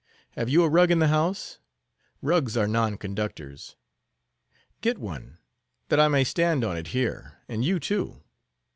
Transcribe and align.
Have 0.31 0.49
you 0.49 0.63
a 0.63 0.67
rug 0.67 0.89
in 0.89 0.97
the 0.97 1.09
house? 1.09 1.59
Rugs 2.23 2.57
are 2.57 2.67
non 2.67 2.97
conductors. 2.97 3.75
Get 4.81 4.97
one, 4.97 5.37
that 5.89 5.99
I 5.99 6.07
may 6.07 6.23
stand 6.23 6.63
on 6.63 6.75
it 6.75 6.87
here, 6.87 7.37
and 7.47 7.63
you, 7.63 7.79
too. 7.79 8.23